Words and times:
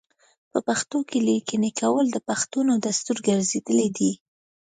په 0.51 0.59
پښتو 0.67 0.97
کې 1.09 1.19
لیکنه 1.29 1.69
کول 1.79 2.05
د 2.11 2.17
پښتنو 2.29 2.73
دستور 2.85 3.17
ګرځیدلی 3.27 3.89
دی. 3.97 4.11